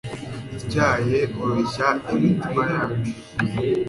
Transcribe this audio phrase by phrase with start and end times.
[0.57, 3.11] ityaye, oroshya imitima yacu